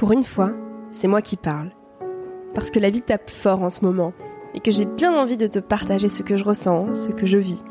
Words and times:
Pour 0.00 0.12
une 0.12 0.24
fois, 0.24 0.52
c'est 0.90 1.08
moi 1.08 1.20
qui 1.20 1.36
parle. 1.36 1.72
Parce 2.54 2.70
que 2.70 2.78
la 2.78 2.88
vie 2.88 3.02
tape 3.02 3.28
fort 3.28 3.62
en 3.62 3.68
ce 3.68 3.84
moment 3.84 4.14
et 4.54 4.60
que 4.60 4.70
j'ai 4.70 4.86
bien 4.86 5.12
envie 5.12 5.36
de 5.36 5.46
te 5.46 5.58
partager 5.58 6.08
ce 6.08 6.22
que 6.22 6.38
je 6.38 6.44
ressens, 6.44 6.94
ce 6.94 7.10
que 7.10 7.26
je 7.26 7.36
vis, 7.36 7.62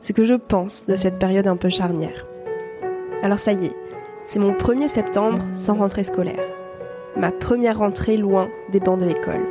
ce 0.00 0.12
que 0.12 0.22
je 0.22 0.34
pense 0.34 0.86
de 0.86 0.94
cette 0.94 1.18
période 1.18 1.48
un 1.48 1.56
peu 1.56 1.70
charnière. 1.70 2.28
Alors 3.20 3.40
ça 3.40 3.50
y 3.50 3.66
est, 3.66 3.76
c'est 4.24 4.38
mon 4.38 4.52
1er 4.52 4.86
septembre 4.86 5.42
sans 5.50 5.74
rentrée 5.74 6.04
scolaire. 6.04 6.44
Ma 7.16 7.32
première 7.32 7.78
rentrée 7.78 8.16
loin 8.16 8.48
des 8.70 8.78
bancs 8.78 9.00
de 9.00 9.06
l'école. 9.06 9.44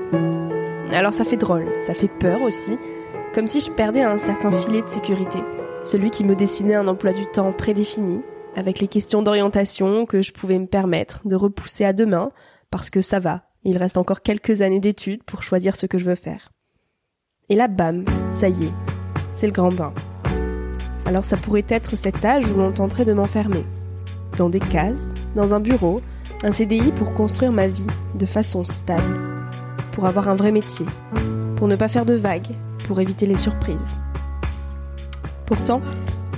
Alors 0.94 1.12
ça 1.12 1.26
fait 1.26 1.36
drôle, 1.36 1.68
ça 1.86 1.94
fait 1.94 2.08
peur 2.08 2.42
aussi, 2.44 2.78
comme 3.36 3.48
si 3.48 3.60
je 3.60 3.72
perdais 3.72 4.04
un 4.04 4.18
certain 4.18 4.54
filet 4.54 4.84
de 4.84 4.88
sécurité, 4.88 5.40
celui 5.84 6.12
qui 6.12 6.24
me 6.24 6.38
dessinait 6.38 6.76
un 6.76 6.88
emploi 6.88 7.12
du 7.12 7.26
temps 7.26 7.52
prédéfini, 7.52 8.22
avec 8.56 8.80
les 8.80 8.88
questions 8.88 9.22
d'orientation 9.22 10.06
que 10.06 10.22
je 10.22 10.32
pouvais 10.32 10.60
me 10.60 10.68
permettre 10.68 11.28
de 11.28 11.36
repousser 11.36 11.86
à 11.86 11.94
demain, 11.94 12.32
parce 12.70 12.90
que 12.90 13.02
ça 13.02 13.20
va, 13.20 13.44
il 13.64 13.78
reste 13.78 13.98
encore 13.98 14.22
quelques 14.22 14.62
années 14.62 14.80
d'études 14.80 15.24
pour 15.24 15.44
choisir 15.44 15.76
ce 15.76 15.86
que 15.86 15.98
je 15.98 16.06
veux 16.06 16.16
faire. 16.16 16.52
Et 17.50 17.56
là, 17.56 17.68
bam, 17.68 18.06
ça 18.32 18.50
y 18.50 18.66
est, 18.66 18.74
c'est 19.34 19.48
le 19.48 19.54
grand 19.54 19.74
bain. 19.74 19.94
Alors 21.06 21.26
ça 21.26 21.38
pourrait 21.38 21.66
être 21.68 21.98
cet 21.98 22.24
âge 22.24 22.46
où 22.46 22.58
l'on 22.58 22.72
tenterait 22.72 23.06
de 23.06 23.14
m'enfermer. 23.14 23.66
Dans 24.38 24.50
des 24.50 24.60
cases, 24.60 25.10
dans 25.36 25.54
un 25.54 25.60
bureau, 25.60 26.02
un 26.44 26.52
CDI 26.52 26.92
pour 26.92 27.14
construire 27.14 27.52
ma 27.52 27.68
vie 27.68 27.86
de 28.16 28.26
façon 28.26 28.64
stable, 28.64 29.20
pour 29.92 30.06
avoir 30.06 30.30
un 30.30 30.36
vrai 30.36 30.52
métier, 30.52 30.86
pour 31.58 31.68
ne 31.68 31.76
pas 31.76 31.88
faire 31.88 32.06
de 32.06 32.14
vagues, 32.14 32.56
pour 32.88 33.00
éviter 33.00 33.26
les 33.26 33.36
surprises. 33.36 33.96
Pourtant, 35.46 35.82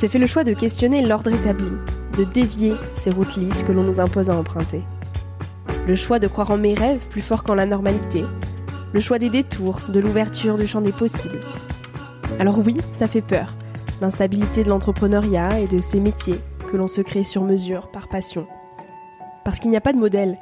j'ai 0.02 0.08
fait 0.08 0.20
le 0.20 0.26
choix 0.26 0.44
de 0.44 0.54
questionner 0.54 1.02
l'ordre 1.02 1.32
établi, 1.32 1.70
de 2.18 2.24
dévier 2.24 2.74
ces 2.96 3.10
routes 3.10 3.36
lisses 3.36 3.64
que 3.64 3.72
l'on 3.72 3.84
nous 3.84 4.00
impose 4.00 4.30
à 4.30 4.36
emprunter. 4.36 4.84
Le 5.88 5.96
choix 5.96 6.20
de 6.20 6.28
croire 6.28 6.52
en 6.52 6.58
mes 6.58 6.74
rêves 6.74 7.06
plus 7.10 7.22
fort 7.22 7.44
qu'en 7.44 7.56
la 7.56 7.66
normalité. 7.66 8.24
Le 8.94 9.00
choix 9.00 9.20
des 9.20 9.30
détours, 9.30 9.80
de 9.90 10.00
l'ouverture 10.00 10.58
du 10.58 10.68
champ 10.68 10.82
des 10.82 10.92
possibles. 10.92 11.40
Alors 12.40 12.60
oui, 12.60 12.78
ça 12.94 13.08
fait 13.08 13.22
peur. 13.22 13.54
L'instabilité 14.02 14.64
de 14.64 14.70
l'entrepreneuriat 14.70 15.60
et 15.60 15.68
de 15.68 15.82
ces 15.82 16.00
métiers 16.00 16.40
que 16.72 16.78
l'on 16.78 16.88
se 16.88 17.02
crée 17.02 17.24
sur 17.24 17.44
mesure 17.44 17.90
par 17.92 18.08
passion. 18.08 18.48
Parce 19.44 19.60
qu'il 19.60 19.72
n'y 19.72 19.78
a 19.78 19.82
pas 19.82 19.94
de 19.94 20.00
modèle. 20.00 20.38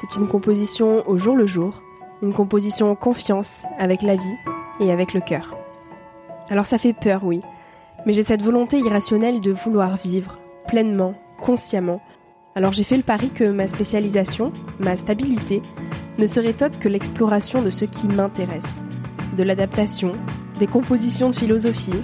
C'est 0.00 0.18
une 0.18 0.28
composition 0.28 1.08
au 1.08 1.18
jour 1.18 1.36
le 1.36 1.46
jour, 1.46 1.82
une 2.22 2.32
composition 2.32 2.90
en 2.90 2.94
confiance 2.94 3.64
avec 3.78 4.02
la 4.02 4.16
vie 4.16 4.36
et 4.80 4.90
avec 4.92 5.12
le 5.14 5.20
cœur. 5.20 5.56
Alors 6.48 6.66
ça 6.66 6.78
fait 6.78 6.92
peur, 6.92 7.22
oui. 7.24 7.42
Mais 8.04 8.12
j'ai 8.12 8.22
cette 8.22 8.42
volonté 8.42 8.78
irrationnelle 8.78 9.40
de 9.40 9.52
vouloir 9.52 9.96
vivre, 9.96 10.38
pleinement, 10.66 11.14
consciemment. 11.40 12.00
Alors 12.54 12.72
j'ai 12.72 12.84
fait 12.84 12.96
le 12.96 13.02
pari 13.02 13.30
que 13.30 13.44
ma 13.44 13.68
spécialisation, 13.68 14.52
ma 14.78 14.96
stabilité, 14.96 15.62
ne 16.18 16.26
serait 16.26 16.62
autre 16.62 16.78
que 16.78 16.88
l'exploration 16.88 17.62
de 17.62 17.70
ce 17.70 17.84
qui 17.84 18.08
m'intéresse, 18.08 18.82
de 19.36 19.42
l'adaptation, 19.42 20.14
des 20.58 20.66
compositions 20.66 21.30
de 21.30 21.36
philosophie, 21.36 22.02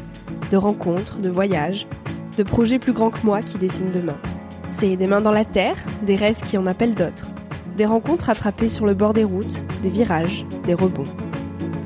de 0.50 0.56
rencontres, 0.56 1.18
de 1.18 1.30
voyages, 1.30 1.86
de 2.36 2.42
projets 2.42 2.78
plus 2.78 2.92
grands 2.92 3.10
que 3.10 3.24
moi 3.24 3.40
qui 3.42 3.58
dessinent 3.58 3.92
demain. 3.92 4.18
C'est 4.78 4.96
des 4.96 5.06
mains 5.06 5.20
dans 5.20 5.32
la 5.32 5.44
terre, 5.44 5.76
des 6.02 6.16
rêves 6.16 6.42
qui 6.42 6.58
en 6.58 6.66
appellent 6.66 6.94
d'autres, 6.94 7.28
des 7.76 7.86
rencontres 7.86 8.30
attrapées 8.30 8.68
sur 8.68 8.84
le 8.84 8.94
bord 8.94 9.14
des 9.14 9.24
routes, 9.24 9.64
des 9.82 9.88
virages, 9.88 10.44
des 10.66 10.74
rebonds. 10.74 11.04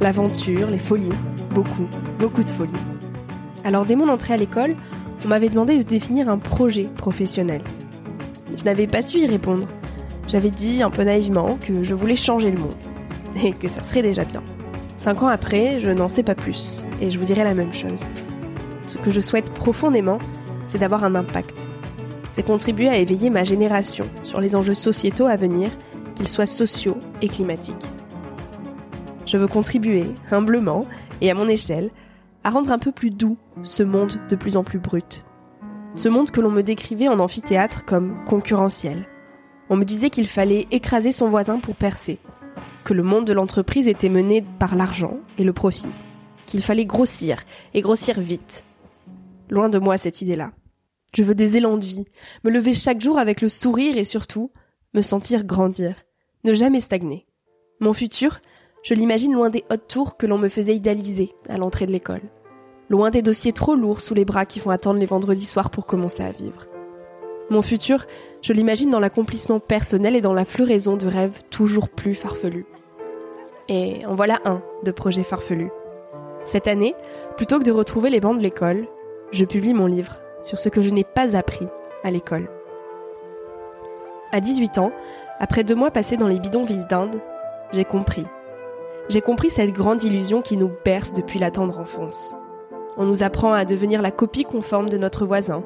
L'aventure, 0.00 0.70
les 0.70 0.78
folies, 0.78 1.08
beaucoup, 1.50 1.86
beaucoup 2.18 2.42
de 2.42 2.50
folies. 2.50 2.72
Alors 3.64 3.84
dès 3.84 3.96
mon 3.96 4.08
entrée 4.08 4.34
à 4.34 4.36
l'école, 4.36 4.76
on 5.26 5.28
m'avait 5.28 5.48
demandé 5.48 5.76
de 5.78 5.82
définir 5.82 6.28
un 6.28 6.38
projet 6.38 6.84
professionnel. 6.84 7.60
Je 8.56 8.62
n'avais 8.62 8.86
pas 8.86 9.02
su 9.02 9.18
y 9.18 9.26
répondre. 9.26 9.66
J'avais 10.28 10.50
dit 10.50 10.84
un 10.84 10.90
peu 10.90 11.02
naïvement 11.02 11.58
que 11.60 11.82
je 11.82 11.94
voulais 11.94 12.14
changer 12.14 12.52
le 12.52 12.60
monde 12.60 12.74
et 13.44 13.50
que 13.50 13.66
ça 13.66 13.82
serait 13.82 14.02
déjà 14.02 14.24
bien. 14.24 14.40
Cinq 14.96 15.24
ans 15.24 15.26
après, 15.26 15.80
je 15.80 15.90
n'en 15.90 16.08
sais 16.08 16.22
pas 16.22 16.36
plus 16.36 16.86
et 17.02 17.10
je 17.10 17.18
vous 17.18 17.24
dirai 17.24 17.42
la 17.42 17.54
même 17.54 17.72
chose. 17.72 18.04
Ce 18.86 18.98
que 18.98 19.10
je 19.10 19.20
souhaite 19.20 19.52
profondément, 19.52 20.18
c'est 20.68 20.78
d'avoir 20.78 21.02
un 21.02 21.16
impact. 21.16 21.66
C'est 22.30 22.44
contribuer 22.44 22.88
à 22.88 22.96
éveiller 22.96 23.28
ma 23.28 23.42
génération 23.42 24.04
sur 24.22 24.40
les 24.40 24.54
enjeux 24.54 24.74
sociétaux 24.74 25.26
à 25.26 25.34
venir, 25.34 25.70
qu'ils 26.14 26.28
soient 26.28 26.46
sociaux 26.46 26.98
et 27.20 27.28
climatiques. 27.28 27.74
Je 29.26 29.38
veux 29.38 29.48
contribuer, 29.48 30.04
humblement 30.30 30.86
et 31.20 31.32
à 31.32 31.34
mon 31.34 31.48
échelle, 31.48 31.90
à 32.44 32.50
rendre 32.50 32.70
un 32.70 32.78
peu 32.78 32.92
plus 32.92 33.10
doux 33.10 33.36
ce 33.62 33.82
monde 33.82 34.20
de 34.28 34.36
plus 34.36 34.56
en 34.56 34.64
plus 34.64 34.78
brut. 34.78 35.24
Ce 35.94 36.08
monde 36.08 36.30
que 36.30 36.40
l'on 36.40 36.50
me 36.50 36.62
décrivait 36.62 37.08
en 37.08 37.18
amphithéâtre 37.18 37.84
comme 37.84 38.22
concurrentiel. 38.24 39.06
On 39.70 39.76
me 39.76 39.84
disait 39.84 40.10
qu'il 40.10 40.28
fallait 40.28 40.66
écraser 40.70 41.10
son 41.10 41.30
voisin 41.30 41.58
pour 41.58 41.74
percer, 41.74 42.18
que 42.84 42.94
le 42.94 43.02
monde 43.02 43.24
de 43.24 43.32
l'entreprise 43.32 43.88
était 43.88 44.08
mené 44.08 44.44
par 44.58 44.76
l'argent 44.76 45.18
et 45.38 45.44
le 45.44 45.52
profit, 45.52 45.88
qu'il 46.46 46.62
fallait 46.62 46.84
grossir 46.84 47.42
et 47.74 47.80
grossir 47.80 48.20
vite. 48.20 48.62
Loin 49.48 49.68
de 49.68 49.78
moi 49.78 49.96
cette 49.96 50.20
idée-là. 50.20 50.52
Je 51.14 51.22
veux 51.22 51.34
des 51.34 51.56
élans 51.56 51.78
de 51.78 51.86
vie, 51.86 52.04
me 52.44 52.50
lever 52.50 52.74
chaque 52.74 53.00
jour 53.00 53.18
avec 53.18 53.40
le 53.40 53.48
sourire 53.48 53.96
et 53.96 54.04
surtout 54.04 54.52
me 54.94 55.02
sentir 55.02 55.44
grandir, 55.44 55.94
ne 56.44 56.52
jamais 56.52 56.80
stagner. 56.80 57.26
Mon 57.80 57.94
futur, 57.94 58.40
je 58.82 58.94
l'imagine 58.94 59.32
loin 59.32 59.50
des 59.50 59.64
hautes 59.70 59.88
tours 59.88 60.16
que 60.16 60.26
l'on 60.26 60.38
me 60.38 60.48
faisait 60.48 60.76
idéaliser 60.76 61.30
à 61.48 61.58
l'entrée 61.58 61.86
de 61.86 61.92
l'école. 61.92 62.22
Loin 62.88 63.10
des 63.10 63.22
dossiers 63.22 63.52
trop 63.52 63.74
lourds 63.74 64.00
sous 64.00 64.14
les 64.14 64.24
bras 64.24 64.46
qui 64.46 64.60
font 64.60 64.70
attendre 64.70 65.00
les 65.00 65.06
vendredis 65.06 65.46
soirs 65.46 65.70
pour 65.70 65.86
commencer 65.86 66.22
à 66.22 66.30
vivre. 66.30 66.66
Mon 67.50 67.62
futur, 67.62 68.06
je 68.42 68.52
l'imagine 68.52 68.90
dans 68.90 69.00
l'accomplissement 69.00 69.60
personnel 69.60 70.16
et 70.16 70.20
dans 70.20 70.32
la 70.32 70.44
floraison 70.44 70.96
de 70.96 71.06
rêves 71.06 71.40
toujours 71.50 71.88
plus 71.88 72.14
farfelus. 72.14 72.66
Et 73.68 74.04
en 74.06 74.14
voilà 74.14 74.40
un 74.44 74.62
de 74.84 74.90
projets 74.90 75.24
farfelus. 75.24 75.70
Cette 76.44 76.68
année, 76.68 76.94
plutôt 77.36 77.58
que 77.58 77.64
de 77.64 77.72
retrouver 77.72 78.10
les 78.10 78.20
bancs 78.20 78.38
de 78.38 78.42
l'école, 78.42 78.86
je 79.32 79.44
publie 79.44 79.74
mon 79.74 79.86
livre 79.86 80.16
sur 80.42 80.58
ce 80.58 80.68
que 80.68 80.80
je 80.80 80.90
n'ai 80.90 81.04
pas 81.04 81.36
appris 81.36 81.66
à 82.04 82.10
l'école. 82.10 82.48
À 84.32 84.40
18 84.40 84.78
ans, 84.78 84.92
après 85.40 85.64
deux 85.64 85.74
mois 85.74 85.90
passés 85.90 86.16
dans 86.16 86.28
les 86.28 86.38
bidonvilles 86.38 86.86
d'Inde, 86.88 87.20
j'ai 87.72 87.84
compris 87.84 88.24
j'ai 89.08 89.20
compris 89.20 89.50
cette 89.50 89.72
grande 89.72 90.02
illusion 90.02 90.42
qui 90.42 90.56
nous 90.56 90.70
berce 90.84 91.12
depuis 91.12 91.38
la 91.38 91.52
tendre 91.52 91.78
enfance. 91.78 92.36
On 92.96 93.04
nous 93.04 93.22
apprend 93.22 93.52
à 93.52 93.64
devenir 93.64 94.00
la 94.00 94.10
copie 94.10 94.44
conforme 94.44 94.88
de 94.88 94.96
notre 94.96 95.26
voisin. 95.26 95.62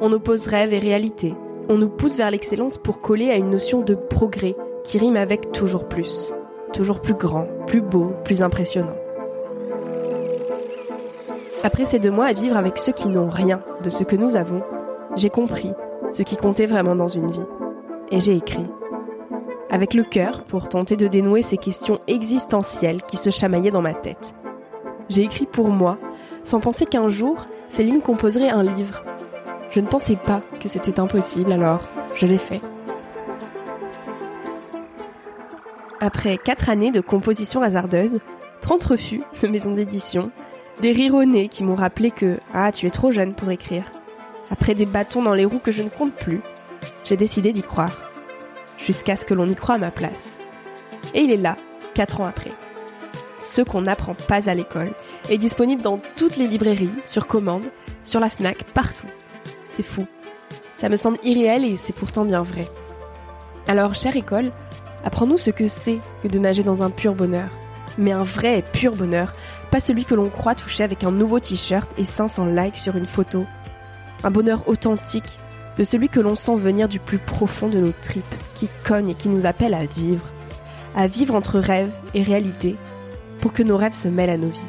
On 0.00 0.12
oppose 0.12 0.46
rêve 0.46 0.72
et 0.72 0.78
réalité. 0.78 1.34
On 1.68 1.76
nous 1.76 1.90
pousse 1.90 2.16
vers 2.16 2.30
l'excellence 2.30 2.78
pour 2.78 3.00
coller 3.00 3.30
à 3.30 3.36
une 3.36 3.50
notion 3.50 3.82
de 3.82 3.94
progrès 3.94 4.56
qui 4.82 4.98
rime 4.98 5.16
avec 5.16 5.52
toujours 5.52 5.88
plus. 5.88 6.32
Toujours 6.72 7.00
plus 7.00 7.14
grand, 7.14 7.46
plus 7.66 7.82
beau, 7.82 8.12
plus 8.24 8.42
impressionnant. 8.42 8.96
Après 11.62 11.84
ces 11.84 11.98
deux 11.98 12.10
mois 12.10 12.26
à 12.26 12.32
vivre 12.32 12.56
avec 12.56 12.78
ceux 12.78 12.92
qui 12.92 13.08
n'ont 13.08 13.28
rien 13.28 13.62
de 13.82 13.90
ce 13.90 14.04
que 14.04 14.16
nous 14.16 14.36
avons, 14.36 14.62
j'ai 15.16 15.28
compris 15.28 15.72
ce 16.10 16.22
qui 16.22 16.36
comptait 16.36 16.66
vraiment 16.66 16.96
dans 16.96 17.08
une 17.08 17.30
vie. 17.30 17.46
Et 18.10 18.20
j'ai 18.20 18.36
écrit 18.36 18.66
avec 19.70 19.94
le 19.94 20.02
cœur 20.02 20.42
pour 20.44 20.68
tenter 20.68 20.96
de 20.96 21.06
dénouer 21.06 21.42
ces 21.42 21.56
questions 21.56 22.00
existentielles 22.08 23.02
qui 23.02 23.16
se 23.16 23.30
chamaillaient 23.30 23.70
dans 23.70 23.82
ma 23.82 23.94
tête. 23.94 24.34
J'ai 25.08 25.22
écrit 25.22 25.46
pour 25.46 25.68
moi, 25.68 25.98
sans 26.44 26.60
penser 26.60 26.86
qu'un 26.86 27.08
jour, 27.08 27.46
ces 27.68 27.82
lignes 27.84 28.00
composeraient 28.00 28.50
un 28.50 28.62
livre. 28.62 29.04
Je 29.70 29.80
ne 29.80 29.86
pensais 29.86 30.16
pas 30.16 30.40
que 30.58 30.68
c'était 30.68 30.98
impossible, 30.98 31.52
alors 31.52 31.80
je 32.14 32.26
l'ai 32.26 32.38
fait. 32.38 32.60
Après 36.00 36.38
quatre 36.38 36.70
années 36.70 36.90
de 36.90 37.00
composition 37.00 37.62
hasardeuse, 37.62 38.20
30 38.62 38.84
refus 38.84 39.22
de 39.42 39.48
maison 39.48 39.72
d'édition, 39.72 40.30
des 40.80 40.92
rires 40.92 41.14
au 41.14 41.22
qui 41.48 41.62
m'ont 41.62 41.74
rappelé 41.74 42.10
que 42.10 42.38
Ah, 42.54 42.72
tu 42.72 42.86
es 42.86 42.90
trop 42.90 43.10
jeune 43.12 43.34
pour 43.34 43.50
écrire. 43.50 43.84
Après 44.50 44.74
des 44.74 44.86
bâtons 44.86 45.22
dans 45.22 45.34
les 45.34 45.44
roues 45.44 45.60
que 45.62 45.72
je 45.72 45.82
ne 45.82 45.88
compte 45.88 46.14
plus, 46.14 46.40
j'ai 47.04 47.16
décidé 47.16 47.52
d'y 47.52 47.62
croire 47.62 47.96
jusqu'à 48.78 49.14
ce 49.14 49.26
que 49.26 49.34
l'on 49.34 49.48
y 49.48 49.54
croit 49.54 49.74
à 49.74 49.78
ma 49.78 49.90
place. 49.90 50.38
Et 51.14 51.20
il 51.20 51.30
est 51.30 51.36
là, 51.36 51.56
4 51.94 52.20
ans 52.22 52.26
après. 52.26 52.52
Ce 53.40 53.62
qu'on 53.62 53.82
n'apprend 53.82 54.14
pas 54.14 54.48
à 54.48 54.54
l'école 54.54 54.90
est 55.28 55.38
disponible 55.38 55.82
dans 55.82 56.00
toutes 56.16 56.36
les 56.36 56.46
librairies, 56.46 56.90
sur 57.04 57.26
commande, 57.26 57.64
sur 58.04 58.20
la 58.20 58.28
FNAC, 58.28 58.64
partout. 58.72 59.06
C'est 59.70 59.82
fou. 59.82 60.06
Ça 60.72 60.88
me 60.88 60.96
semble 60.96 61.18
irréel 61.22 61.64
et 61.64 61.76
c'est 61.76 61.92
pourtant 61.94 62.24
bien 62.24 62.42
vrai. 62.42 62.66
Alors, 63.68 63.94
chère 63.94 64.16
école, 64.16 64.50
apprends-nous 65.04 65.38
ce 65.38 65.50
que 65.50 65.68
c'est 65.68 65.98
que 66.22 66.28
de 66.28 66.38
nager 66.38 66.62
dans 66.62 66.82
un 66.82 66.90
pur 66.90 67.14
bonheur. 67.14 67.50
Mais 67.98 68.12
un 68.12 68.22
vrai 68.22 68.58
et 68.58 68.62
pur 68.62 68.94
bonheur, 68.96 69.34
pas 69.70 69.80
celui 69.80 70.04
que 70.04 70.14
l'on 70.14 70.30
croit 70.30 70.54
toucher 70.54 70.82
avec 70.82 71.04
un 71.04 71.12
nouveau 71.12 71.38
t-shirt 71.38 71.90
et 71.98 72.04
500 72.04 72.46
likes 72.46 72.76
sur 72.76 72.96
une 72.96 73.06
photo. 73.06 73.44
Un 74.24 74.30
bonheur 74.30 74.66
authentique 74.68 75.38
de 75.76 75.84
celui 75.84 76.08
que 76.08 76.20
l'on 76.20 76.34
sent 76.34 76.56
venir 76.56 76.88
du 76.88 76.98
plus 76.98 77.18
profond 77.18 77.68
de 77.68 77.78
nos 77.78 77.92
tripes, 78.02 78.34
qui 78.54 78.68
cogne 78.84 79.10
et 79.10 79.14
qui 79.14 79.28
nous 79.28 79.46
appelle 79.46 79.74
à 79.74 79.84
vivre, 79.84 80.26
à 80.94 81.06
vivre 81.06 81.34
entre 81.34 81.58
rêve 81.58 81.92
et 82.14 82.22
réalité, 82.22 82.76
pour 83.40 83.52
que 83.52 83.62
nos 83.62 83.76
rêves 83.76 83.94
se 83.94 84.08
mêlent 84.08 84.30
à 84.30 84.36
nos 84.36 84.50
vies. 84.50 84.60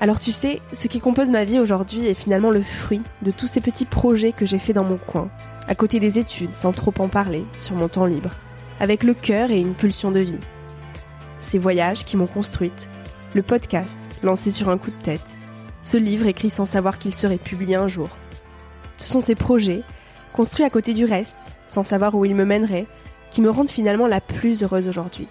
Alors 0.00 0.18
tu 0.18 0.32
sais, 0.32 0.62
ce 0.72 0.88
qui 0.88 0.98
compose 0.98 1.28
ma 1.28 1.44
vie 1.44 1.60
aujourd'hui 1.60 2.06
est 2.06 2.14
finalement 2.14 2.50
le 2.50 2.62
fruit 2.62 3.02
de 3.20 3.30
tous 3.30 3.46
ces 3.46 3.60
petits 3.60 3.84
projets 3.84 4.32
que 4.32 4.46
j'ai 4.46 4.58
faits 4.58 4.74
dans 4.74 4.82
mon 4.82 4.96
coin, 4.96 5.30
à 5.68 5.74
côté 5.74 6.00
des 6.00 6.18
études, 6.18 6.54
sans 6.54 6.72
trop 6.72 6.94
en 6.98 7.08
parler, 7.08 7.44
sur 7.58 7.76
mon 7.76 7.88
temps 7.88 8.06
libre, 8.06 8.30
avec 8.80 9.02
le 9.02 9.12
cœur 9.12 9.50
et 9.50 9.60
une 9.60 9.74
pulsion 9.74 10.10
de 10.10 10.20
vie. 10.20 10.40
Ces 11.38 11.58
voyages 11.58 12.06
qui 12.06 12.16
m'ont 12.16 12.26
construite, 12.26 12.88
le 13.34 13.42
podcast 13.42 13.98
lancé 14.22 14.50
sur 14.50 14.70
un 14.70 14.78
coup 14.78 14.90
de 14.90 15.02
tête, 15.02 15.36
ce 15.82 15.98
livre 15.98 16.26
écrit 16.26 16.50
sans 16.50 16.66
savoir 16.66 16.98
qu'il 16.98 17.14
serait 17.14 17.36
publié 17.36 17.76
un 17.76 17.88
jour, 17.88 18.08
ce 19.00 19.06
sont 19.06 19.20
ces 19.20 19.34
projets, 19.34 19.82
construits 20.32 20.64
à 20.64 20.70
côté 20.70 20.94
du 20.94 21.04
reste, 21.04 21.38
sans 21.66 21.84
savoir 21.84 22.14
où 22.14 22.24
ils 22.24 22.34
me 22.34 22.44
mèneraient, 22.44 22.86
qui 23.30 23.42
me 23.42 23.50
rendent 23.50 23.70
finalement 23.70 24.06
la 24.06 24.20
plus 24.20 24.62
heureuse 24.62 24.88
aujourd'hui, 24.88 25.26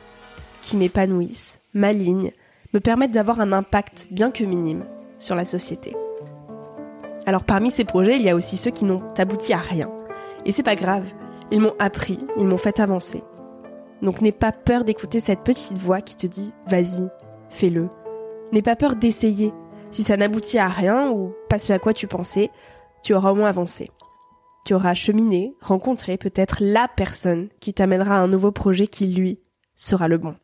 qui 0.62 0.78
m'épanouissent, 0.78 1.60
m'alignent, 1.74 2.32
me 2.74 2.80
permettent 2.80 3.12
d'avoir 3.12 3.40
un 3.40 3.52
impact 3.52 4.08
bien 4.12 4.32
que 4.32 4.44
minime 4.44 4.86
sur 5.18 5.36
la 5.36 5.46
société. 5.46 5.96
Alors 7.26 7.44
parmi 7.44 7.72
ces 7.72 7.84
projets, 7.84 8.16
il 8.16 8.22
y 8.22 8.30
a 8.30 8.36
aussi 8.36 8.58
ceux 8.58 8.72
qui 8.72 8.86
n'ont 8.86 9.04
abouti 9.18 9.54
à 9.54 9.58
rien. 9.58 9.90
Et 10.46 10.52
c'est 10.52 10.64
pas 10.64 10.76
grave, 10.76 11.06
ils 11.52 11.62
m'ont 11.62 11.76
appris, 11.80 12.20
ils 12.38 12.46
m'ont 12.46 12.58
fait 12.58 12.80
avancer. 12.80 13.24
Donc 14.02 14.22
n'aie 14.22 14.32
pas 14.32 14.52
peur 14.52 14.84
d'écouter 14.84 15.20
cette 15.20 15.44
petite 15.44 15.78
voix 15.78 16.02
qui 16.02 16.16
te 16.16 16.28
dit 16.28 16.54
vas-y, 16.68 17.10
fais-le. 17.50 17.90
N'aie 18.52 18.62
pas 18.62 18.76
peur 18.76 18.96
d'essayer. 18.96 19.54
Si 19.92 20.04
ça 20.04 20.18
n'aboutit 20.18 20.60
à 20.60 20.68
rien 20.68 21.12
ou 21.12 21.34
pas 21.50 21.60
ce 21.60 21.74
à 21.74 21.80
quoi 21.80 21.94
tu 21.94 22.08
pensais, 22.08 22.52
tu 23.04 23.14
auras 23.14 23.32
au 23.32 23.36
moins 23.36 23.50
avancé. 23.50 23.90
Tu 24.66 24.74
auras 24.74 24.94
cheminé, 24.94 25.56
rencontré 25.62 26.18
peut-être 26.18 26.58
la 26.62 26.88
personne 26.88 27.50
qui 27.60 27.74
t'amènera 27.74 28.16
à 28.16 28.20
un 28.20 28.28
nouveau 28.28 28.52
projet 28.52 28.88
qui, 28.88 29.08
lui, 29.08 29.40
sera 29.76 30.08
le 30.08 30.18
bon. 30.18 30.36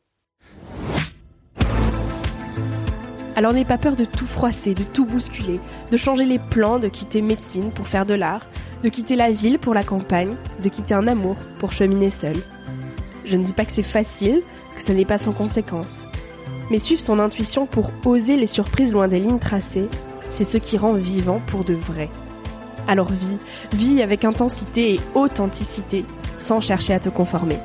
Alors 3.36 3.52
n'aie 3.52 3.66
pas 3.66 3.78
peur 3.78 3.98
de 3.98 4.06
tout 4.06 4.26
froisser, 4.26 4.74
de 4.74 4.84
tout 4.84 5.06
bousculer, 5.06 5.60
de 5.92 5.98
changer 5.98 6.24
les 6.24 6.40
plans, 6.40 6.80
de 6.80 6.88
quitter 6.88 7.22
médecine 7.22 7.72
pour 7.72 7.88
faire 7.88 8.06
de 8.06 8.14
l'art, 8.14 8.46
de 8.82 8.90
quitter 8.90 9.16
la 9.16 9.32
ville 9.32 9.60
pour 9.60 9.74
la 9.74 9.84
campagne, 9.84 10.36
de 10.64 10.70
quitter 10.70 10.94
un 10.94 11.08
amour 11.08 11.36
pour 11.60 11.74
cheminer 11.74 12.10
seul. 12.10 12.38
Je 13.26 13.36
ne 13.36 13.44
dis 13.44 13.54
pas 13.54 13.66
que 13.66 13.74
c'est 13.74 13.84
facile, 13.84 14.42
que 14.76 14.82
ce 14.82 14.94
n'est 14.94 15.06
pas 15.06 15.18
sans 15.18 15.34
conséquences. 15.34 16.06
Mais 16.72 16.80
suivre 16.80 17.02
son 17.02 17.20
intuition 17.20 17.66
pour 17.66 17.92
oser 18.06 18.38
les 18.38 18.48
surprises 18.48 18.94
loin 18.94 19.10
des 19.10 19.20
lignes 19.20 19.40
tracées, 19.40 19.90
c'est 20.30 20.46
ce 20.46 20.58
qui 20.58 20.78
rend 20.78 20.94
vivant 20.94 21.42
pour 21.46 21.66
de 21.66 21.74
vrai. 21.74 22.10
Alors 22.88 23.12
vis, 23.12 23.38
vis 23.74 24.02
avec 24.02 24.24
intensité 24.24 24.96
et 24.96 25.00
authenticité, 25.14 26.06
sans 26.38 26.62
chercher 26.62 26.94
à 26.94 27.00
te 27.00 27.10
conformer. 27.10 27.58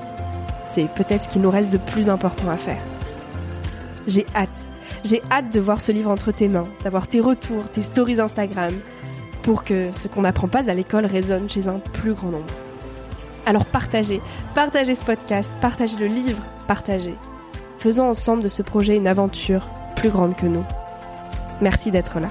C'est 0.66 0.88
peut-être 0.94 1.25
ce 1.25 1.28
qu'il 1.28 1.42
nous 1.42 1.50
reste 1.50 1.73
de 1.73 1.78
plus 1.78 2.09
important 2.09 2.49
à 2.49 2.56
faire. 2.56 2.83
J'ai 4.06 4.26
hâte, 4.35 4.49
j'ai 5.04 5.23
hâte 5.30 5.52
de 5.52 5.61
voir 5.61 5.80
ce 5.80 5.92
livre 5.92 6.11
entre 6.11 6.33
tes 6.33 6.49
mains, 6.49 6.69
d'avoir 6.85 7.09
tes 7.09 7.21
retours, 7.21 7.69
tes 7.71 7.83
stories 7.83 8.21
Instagram, 8.21 8.73
pour 9.42 9.64
que 9.64 9.90
ce 9.92 10.09
qu'on 10.09 10.23
n'apprend 10.23 10.49
pas 10.49 10.71
à 10.71 10.75
l'école 10.75 11.07
résonne 11.07 11.49
chez 11.49 11.69
un 11.69 11.78
plus 11.78 12.14
grand 12.14 12.30
nombre. 12.30 12.54
Alors 13.47 13.64
partagez, 13.64 14.21
partagez 14.54 14.95
ce 14.95 15.04
podcast, 15.04 15.52
partagez 15.61 15.97
le 15.97 16.07
livre, 16.07 16.42
partagez. 16.66 17.14
Faisons 17.78 18.09
ensemble 18.09 18.42
de 18.42 18.49
ce 18.49 18.62
projet 18.62 18.97
une 18.97 19.07
aventure 19.07 19.71
plus 19.97 20.11
grande 20.11 20.37
que 20.37 20.47
nous. 20.47 20.64
Merci 21.61 21.90
d'être 21.90 22.21
là. 22.21 22.28